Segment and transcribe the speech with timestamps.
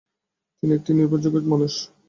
[0.63, 1.73] তিনি একটি নির্ভরযোগ্য মানুষ।